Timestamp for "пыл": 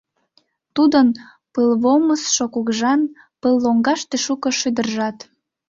3.41-3.55